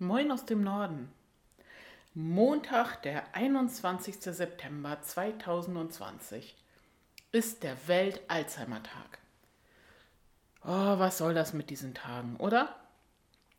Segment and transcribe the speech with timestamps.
[0.00, 1.10] Moin aus dem Norden.
[2.14, 4.14] Montag, der 21.
[4.20, 6.56] September 2020
[7.32, 9.18] ist der Welt-Alzheimer-Tag.
[10.62, 12.76] Oh, was soll das mit diesen Tagen, oder?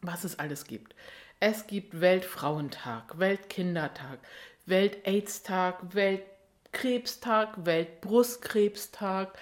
[0.00, 0.94] Was es alles gibt.
[1.38, 4.18] Es gibt Weltfrauentag, Weltkindertag,
[4.64, 9.38] Welt-Aids-Tag, Weltkrebstag, Weltbrustkrebstag,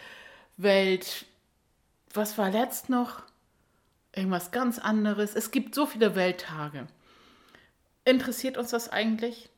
[0.57, 1.27] Welt.
[2.13, 3.30] Was war letzt noch?
[4.15, 5.35] Irgendwas ganz anderes.
[5.35, 6.87] Es gibt so viele Welttage.
[8.05, 9.51] Interessiert uns das eigentlich?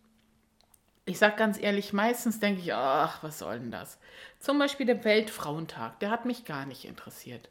[1.04, 3.98] Ich sage ganz ehrlich, meistens denke ich, ach, was soll denn das?
[4.38, 7.48] Zum Beispiel der Weltfrauentag, der hat mich gar nicht interessiert.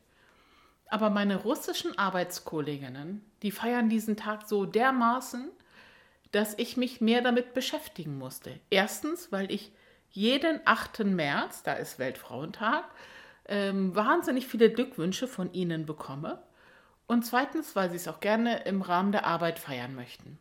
[0.88, 5.50] Aber meine russischen Arbeitskolleginnen, die feiern diesen Tag so dermaßen,
[6.32, 8.60] dass ich mich mehr damit beschäftigen musste.
[8.70, 9.72] Erstens, weil ich
[10.10, 11.06] jeden 8.
[11.06, 12.86] März, da ist Weltfrauentag,
[13.46, 16.42] ähm, wahnsinnig viele Glückwünsche von ihnen bekomme.
[17.12, 20.38] Und zweitens, weil sie es auch gerne im Rahmen der Arbeit feiern möchten.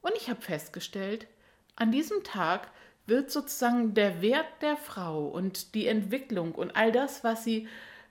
[0.00, 1.28] Und ich habe festgestellt,
[1.76, 2.66] an diesem Tag
[3.06, 7.68] wird sozusagen der Wert der Frau und die Entwicklung und all das, was sie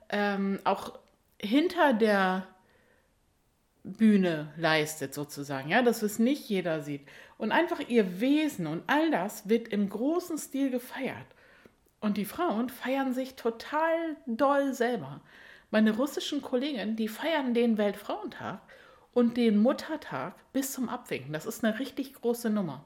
[0.07, 0.97] ähm, auch
[1.41, 2.47] hinter der
[3.83, 7.05] Bühne leistet, sozusagen, ja, dass es nicht jeder sieht.
[7.37, 11.27] Und einfach ihr Wesen und all das wird im großen Stil gefeiert.
[11.99, 15.19] Und die Frauen feiern sich total doll selber.
[15.71, 18.61] Meine russischen Kollegen, die feiern den Weltfrauentag
[19.13, 21.33] und den Muttertag bis zum Abwinken.
[21.33, 22.85] Das ist eine richtig große Nummer.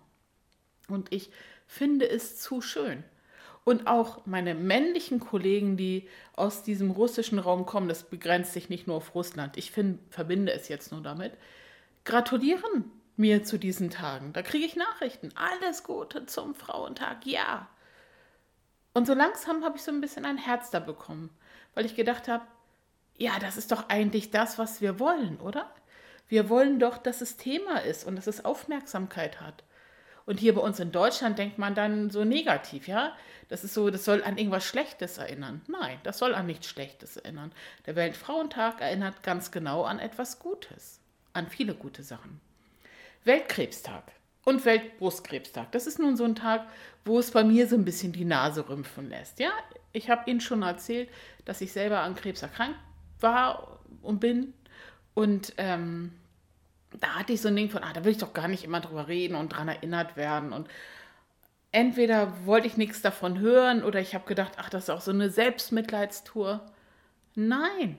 [0.89, 1.31] Und ich
[1.67, 3.03] finde es zu schön.
[3.63, 8.87] Und auch meine männlichen Kollegen, die aus diesem russischen Raum kommen, das begrenzt sich nicht
[8.87, 11.37] nur auf Russland, ich find, verbinde es jetzt nur damit,
[12.03, 14.33] gratulieren mir zu diesen Tagen.
[14.33, 15.29] Da kriege ich Nachrichten.
[15.35, 17.69] Alles Gute zum Frauentag, ja.
[18.93, 21.29] Und so langsam habe ich so ein bisschen ein Herz da bekommen,
[21.73, 22.45] weil ich gedacht habe,
[23.17, 25.69] ja, das ist doch eigentlich das, was wir wollen, oder?
[26.27, 29.63] Wir wollen doch, dass es Thema ist und dass es Aufmerksamkeit hat.
[30.25, 33.15] Und hier bei uns in Deutschland denkt man dann so negativ, ja?
[33.49, 35.61] Das ist so, das soll an irgendwas Schlechtes erinnern.
[35.67, 37.51] Nein, das soll an nichts Schlechtes erinnern.
[37.85, 41.01] Der Weltfrauentag erinnert ganz genau an etwas Gutes,
[41.33, 42.39] an viele gute Sachen.
[43.25, 44.13] Weltkrebstag
[44.45, 45.71] und Weltbrustkrebstag.
[45.73, 46.67] Das ist nun so ein Tag,
[47.03, 49.39] wo es bei mir so ein bisschen die Nase rümpfen lässt.
[49.39, 49.51] Ja,
[49.91, 51.09] ich habe Ihnen schon erzählt,
[51.43, 52.79] dass ich selber an Krebs erkrankt
[53.23, 54.53] war und bin.
[55.15, 56.11] Und ähm,
[56.99, 58.79] da hatte ich so ein Ding von, ah, da will ich doch gar nicht immer
[58.79, 60.53] drüber reden und dran erinnert werden.
[60.53, 60.67] Und
[61.71, 65.11] entweder wollte ich nichts davon hören oder ich habe gedacht, ach, das ist auch so
[65.11, 66.61] eine Selbstmitleidstour.
[67.35, 67.97] Nein.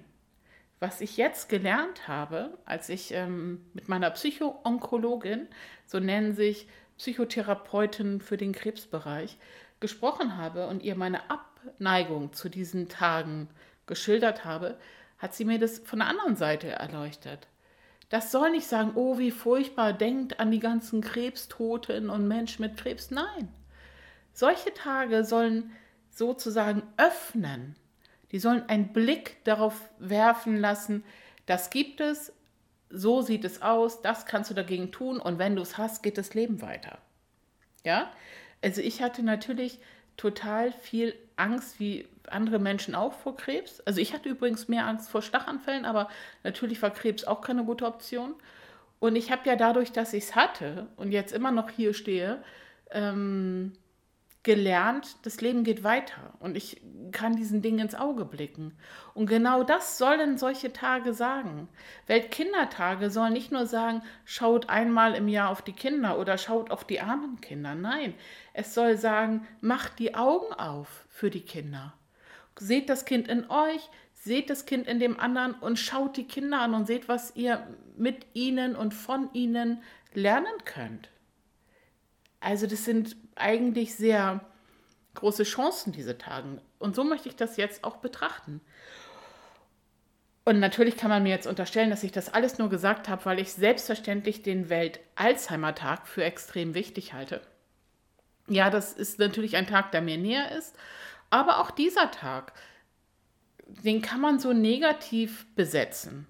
[0.81, 5.49] Was ich jetzt gelernt habe, als ich ähm, mit meiner Psychoonkologin,
[5.87, 6.69] so nennen sich
[6.99, 9.39] Psychotherapeuten für den Krebsbereich,
[9.81, 13.49] gesprochen habe und ihr meine Abneigung zu diesen Tagen
[13.87, 14.79] geschildert habe,
[15.25, 17.49] hat sie mir das von der anderen Seite erleuchtet.
[18.11, 22.77] Das soll nicht sagen, oh, wie furchtbar, denkt an die ganzen Krebstoten und Menschen mit
[22.77, 23.11] Krebs.
[23.11, 23.49] Nein.
[24.35, 25.73] Solche Tage sollen
[26.11, 27.75] sozusagen öffnen.
[28.33, 31.05] Die sollen einen Blick darauf werfen lassen,
[31.47, 32.31] das gibt es,
[32.91, 36.19] so sieht es aus, das kannst du dagegen tun und wenn du es hast, geht
[36.19, 36.99] das Leben weiter.
[37.83, 38.13] Ja?
[38.63, 39.79] Also ich hatte natürlich
[40.19, 43.81] total viel Angst, wie andere Menschen auch vor Krebs.
[43.81, 46.09] Also ich hatte übrigens mehr Angst vor Stachanfällen, aber
[46.43, 48.35] natürlich war Krebs auch keine gute Option.
[49.01, 52.43] Und ich habe ja dadurch, dass ich es hatte und jetzt immer noch hier stehe,
[52.91, 53.73] ähm,
[54.45, 56.81] gelernt, das Leben geht weiter und ich
[57.13, 58.77] kann diesen Dingen ins Auge blicken.
[59.15, 61.69] Und genau das sollen solche Tage sagen.
[62.07, 66.85] Weltkindertage sollen nicht nur sagen, schaut einmal im Jahr auf die Kinder oder schaut auf
[66.85, 67.75] die armen Kinder.
[67.75, 68.15] Nein,
[68.53, 71.95] es soll sagen, macht die Augen auf für die Kinder.
[72.59, 76.61] Seht das Kind in euch, seht das Kind in dem anderen und schaut die Kinder
[76.61, 77.67] an und seht, was ihr
[77.97, 79.83] mit ihnen und von ihnen
[80.13, 81.09] lernen könnt.
[82.45, 84.45] Also das sind eigentlich sehr
[85.15, 86.61] große Chancen, diese Tagen.
[86.79, 88.61] Und so möchte ich das jetzt auch betrachten.
[90.45, 93.39] Und natürlich kann man mir jetzt unterstellen, dass ich das alles nur gesagt habe, weil
[93.39, 97.41] ich selbstverständlich den Welt-Alzheimer-Tag für extrem wichtig halte.
[98.47, 100.77] Ja, das ist natürlich ein Tag, der mir näher ist,
[101.31, 102.53] aber auch dieser Tag,
[103.67, 106.27] den kann man so negativ besetzen.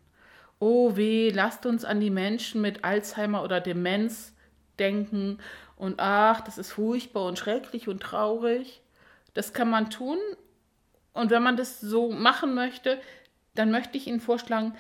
[0.61, 4.34] Oh weh, lasst uns an die Menschen mit Alzheimer oder Demenz
[4.79, 5.39] denken
[5.77, 8.83] und ach, das ist furchtbar und schrecklich und traurig.
[9.35, 10.19] Das kann man tun.
[11.13, 13.01] Und wenn man das so machen möchte,
[13.55, 14.75] dann möchte ich Ihnen vorschlagen,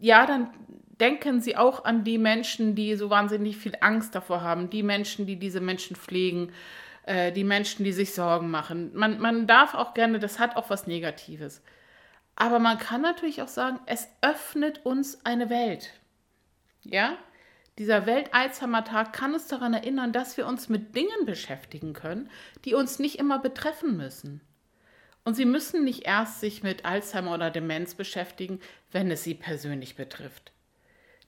[0.00, 0.50] ja, dann
[1.00, 5.26] denken Sie auch an die Menschen, die so wahnsinnig viel Angst davor haben, die Menschen,
[5.26, 6.52] die diese Menschen pflegen,
[7.04, 8.90] äh, die Menschen, die sich Sorgen machen.
[8.94, 11.62] Man, man darf auch gerne, das hat auch was Negatives.
[12.34, 15.92] Aber man kann natürlich auch sagen, es öffnet uns eine Welt.
[16.82, 17.16] Ja?
[17.78, 22.30] Dieser Welt-Alzheimer-Tag kann uns daran erinnern, dass wir uns mit Dingen beschäftigen können,
[22.64, 24.40] die uns nicht immer betreffen müssen.
[25.24, 28.60] Und Sie müssen nicht erst sich mit Alzheimer oder Demenz beschäftigen,
[28.92, 30.52] wenn es Sie persönlich betrifft.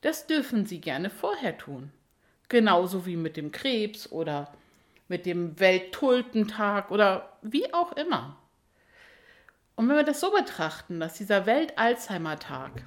[0.01, 1.93] Das dürfen Sie gerne vorher tun.
[2.49, 4.55] Genauso wie mit dem Krebs oder
[5.09, 8.39] mit dem Welttulpentag oder wie auch immer.
[9.75, 12.85] Und wenn wir das so betrachten, dass dieser Welt-Alzheimer-Tag,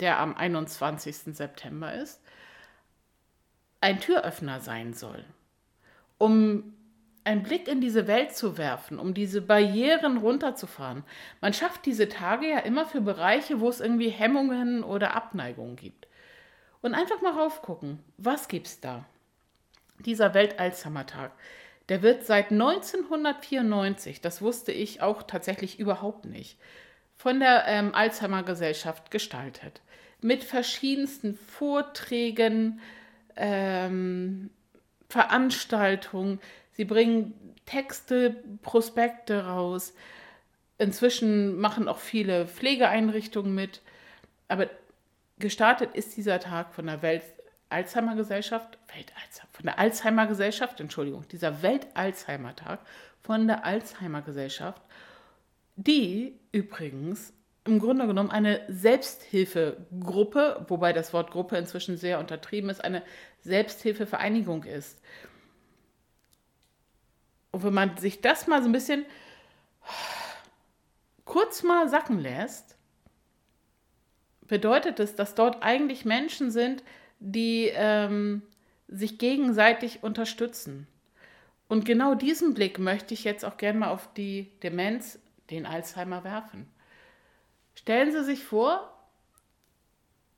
[0.00, 1.36] der am 21.
[1.36, 2.20] September ist,
[3.80, 5.24] ein Türöffner sein soll,
[6.18, 6.74] um
[7.28, 11.04] einen Blick in diese Welt zu werfen, um diese Barrieren runterzufahren.
[11.42, 16.08] Man schafft diese Tage ja immer für Bereiche, wo es irgendwie Hemmungen oder Abneigungen gibt.
[16.80, 19.04] Und einfach mal raufgucken, was gibt's da?
[19.98, 21.32] Dieser Welt-Alzheimer-Tag,
[21.88, 26.58] der wird seit 1994, das wusste ich auch tatsächlich überhaupt nicht,
[27.16, 29.82] von der ähm, Alzheimer-Gesellschaft gestaltet.
[30.20, 32.80] Mit verschiedensten Vorträgen,
[33.38, 34.50] ähm,
[35.08, 36.40] Veranstaltungen.
[36.72, 39.94] Sie bringen Texte, Prospekte raus.
[40.76, 43.80] Inzwischen machen auch viele Pflegeeinrichtungen mit.
[44.48, 44.68] Aber
[45.38, 47.22] gestartet ist dieser Tag von der Welt
[47.70, 49.12] Alzheimer Gesellschaft, Welt
[49.52, 52.80] von der Alzheimer Gesellschaft, Entschuldigung, dieser Welt Alzheimer Tag
[53.22, 54.80] von der Alzheimer Gesellschaft,
[55.76, 57.32] die übrigens
[57.68, 63.02] im Grunde genommen eine Selbsthilfegruppe, wobei das Wort Gruppe inzwischen sehr untertrieben ist, eine
[63.42, 65.00] Selbsthilfevereinigung ist.
[67.52, 69.04] Und wenn man sich das mal so ein bisschen
[71.24, 72.76] kurz mal sacken lässt,
[74.46, 76.82] bedeutet es, dass dort eigentlich Menschen sind,
[77.20, 78.42] die ähm,
[78.88, 80.86] sich gegenseitig unterstützen.
[81.68, 85.18] Und genau diesen Blick möchte ich jetzt auch gerne mal auf die Demenz,
[85.50, 86.66] den Alzheimer werfen.
[87.78, 88.92] Stellen Sie sich vor,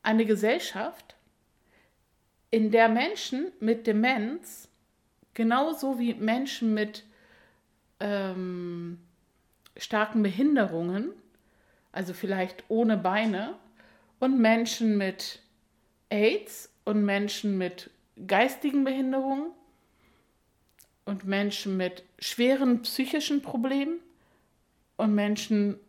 [0.03, 1.17] eine Gesellschaft,
[2.51, 4.69] in der Menschen mit Demenz
[5.33, 7.03] genauso wie Menschen mit
[7.99, 8.99] ähm,
[9.75, 11.13] starken Behinderungen,
[11.93, 13.57] also vielleicht ohne Beine,
[14.19, 15.41] und Menschen mit
[16.11, 17.89] AIDS und Menschen mit
[18.27, 19.51] geistigen Behinderungen
[21.07, 23.99] und Menschen mit schweren psychischen Problemen
[24.99, 25.81] und Menschen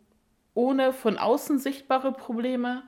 [0.54, 2.82] ohne von außen sichtbare Probleme,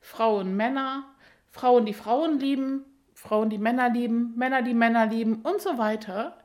[0.00, 1.04] Frauen, Männer,
[1.50, 2.84] Frauen, die Frauen lieben,
[3.14, 6.38] Frauen, die Männer lieben, Männer, die Männer lieben und so weiter,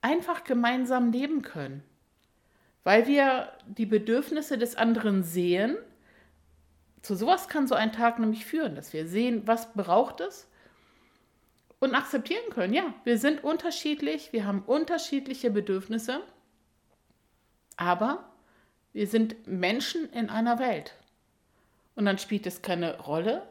[0.00, 1.82] einfach gemeinsam leben können.
[2.84, 5.76] Weil wir die Bedürfnisse des anderen sehen.
[7.02, 10.48] Zu sowas kann so ein Tag nämlich führen, dass wir sehen, was braucht es
[11.80, 12.72] und akzeptieren können.
[12.72, 16.20] Ja, wir sind unterschiedlich, wir haben unterschiedliche Bedürfnisse,
[17.76, 18.24] aber
[18.92, 20.94] wir sind Menschen in einer Welt.
[21.94, 23.42] Und dann spielt es keine Rolle,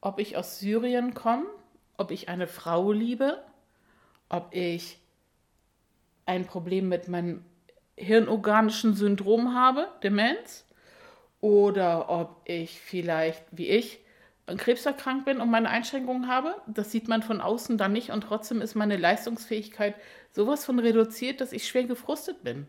[0.00, 1.46] ob ich aus Syrien komme,
[1.96, 3.42] ob ich eine Frau liebe,
[4.28, 4.98] ob ich
[6.26, 7.44] ein Problem mit meinem
[7.96, 10.64] hirnorganischen Syndrom habe, Demenz,
[11.40, 14.00] oder ob ich vielleicht, wie ich,
[14.46, 16.54] an Krebs erkrankt bin und meine Einschränkungen habe.
[16.66, 19.94] Das sieht man von außen dann nicht und trotzdem ist meine Leistungsfähigkeit
[20.32, 22.66] sowas von reduziert, dass ich schwer gefrustet bin.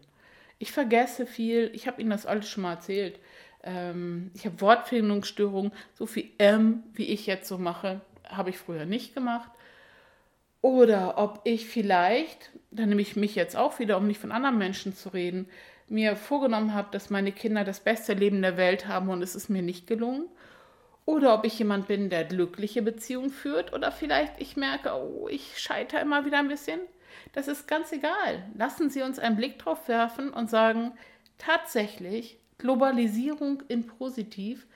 [0.63, 3.19] Ich vergesse viel, ich habe Ihnen das alles schon mal erzählt.
[3.63, 7.99] Ähm, ich habe Wortfindungsstörungen, so viel M, wie ich jetzt so mache,
[8.29, 9.51] habe ich früher nicht gemacht.
[10.61, 14.57] Oder ob ich vielleicht, dann nehme ich mich jetzt auch wieder, um nicht von anderen
[14.57, 15.49] Menschen zu reden,
[15.89, 19.49] mir vorgenommen habe, dass meine Kinder das beste Leben der Welt haben und es ist
[19.49, 20.29] mir nicht gelungen.
[21.03, 23.73] Oder ob ich jemand bin, der glückliche Beziehungen führt.
[23.73, 26.79] Oder vielleicht ich merke, oh, ich scheitere immer wieder ein bisschen.
[27.33, 28.43] Das ist ganz egal.
[28.55, 30.93] Lassen Sie uns einen Blick drauf werfen und sagen,
[31.37, 34.67] tatsächlich, Globalisierung in positiv,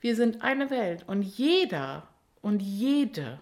[0.00, 2.08] wir sind eine Welt und jeder
[2.42, 3.40] und jede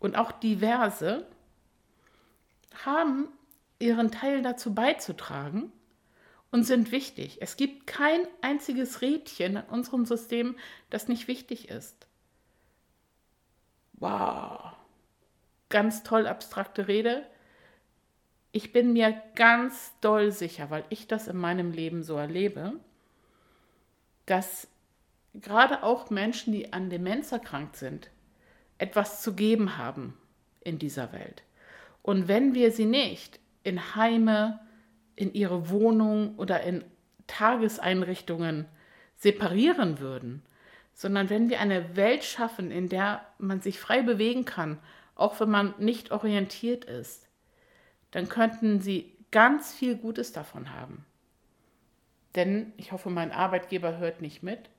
[0.00, 1.26] und auch diverse
[2.84, 3.28] haben
[3.78, 5.72] ihren Teil dazu beizutragen
[6.50, 7.38] und sind wichtig.
[7.40, 10.56] Es gibt kein einziges Rädchen in unserem System,
[10.90, 12.06] das nicht wichtig ist.
[13.94, 14.72] Wow.
[15.68, 17.26] Ganz toll abstrakte Rede.
[18.52, 22.74] Ich bin mir ganz doll sicher, weil ich das in meinem Leben so erlebe,
[24.26, 24.68] dass
[25.34, 28.10] gerade auch Menschen, die an Demenz erkrankt sind,
[28.76, 30.16] etwas zu geben haben
[30.60, 31.42] in dieser Welt.
[32.02, 34.60] Und wenn wir sie nicht in Heime,
[35.16, 36.84] in ihre Wohnung oder in
[37.26, 38.66] Tageseinrichtungen
[39.16, 40.42] separieren würden,
[40.92, 44.78] sondern wenn wir eine Welt schaffen, in der man sich frei bewegen kann,
[45.14, 47.28] auch wenn man nicht orientiert ist,
[48.12, 51.04] dann könnten sie ganz viel Gutes davon haben.
[52.36, 54.70] Denn ich hoffe, mein Arbeitgeber hört nicht mit.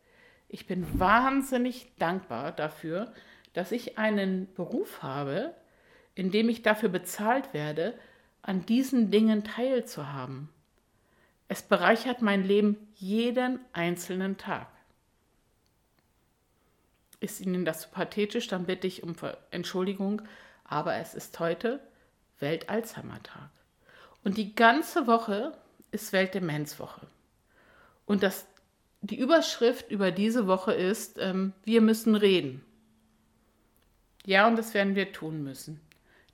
[0.47, 3.11] Ich bin wahnsinnig dankbar dafür,
[3.53, 5.53] dass ich einen Beruf habe,
[6.15, 7.97] in dem ich dafür bezahlt werde,
[8.41, 10.49] an diesen Dingen teilzuhaben.
[11.47, 14.67] Es bereichert mein Leben jeden einzelnen Tag.
[17.19, 19.15] Ist Ihnen das zu pathetisch, dann bitte ich um
[19.49, 20.23] Entschuldigung,
[20.65, 21.79] aber es ist heute
[22.43, 23.49] Welt-Alzheimer-Tag.
[24.23, 25.57] Und die ganze Woche
[25.91, 27.07] ist Weltdemenzwoche.
[28.05, 28.45] Und das,
[29.01, 32.63] die Überschrift über diese Woche ist, ähm, wir müssen reden.
[34.25, 35.81] Ja, und das werden wir tun müssen.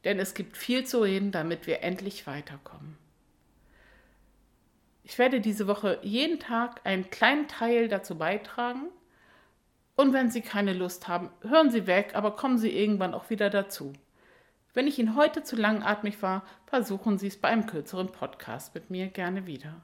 [0.03, 2.97] Denn es gibt viel zu reden, damit wir endlich weiterkommen.
[5.03, 8.89] Ich werde diese Woche jeden Tag einen kleinen Teil dazu beitragen,
[9.99, 13.49] und wenn Sie keine Lust haben, hören Sie weg, aber kommen Sie irgendwann auch wieder
[13.49, 13.91] dazu.
[14.73, 18.89] Wenn ich Ihnen heute zu langatmig war, versuchen Sie es bei einem kürzeren Podcast mit
[18.89, 19.81] mir gerne wieder.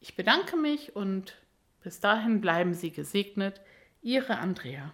[0.00, 1.40] Ich bedanke mich und
[1.82, 3.60] bis dahin bleiben Sie gesegnet.
[4.02, 4.92] Ihre Andrea.